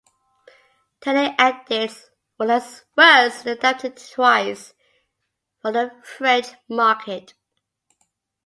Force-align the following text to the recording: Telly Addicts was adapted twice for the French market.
Telly 1.01 1.35
Addicts 1.37 2.09
was 2.39 2.85
adapted 3.45 3.97
twice 3.97 4.73
for 5.61 5.71
the 5.71 5.91
French 6.03 6.47
market. 6.67 7.35